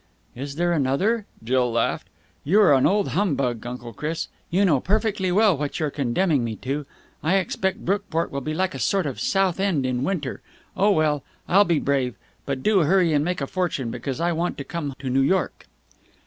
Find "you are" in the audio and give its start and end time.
2.43-2.73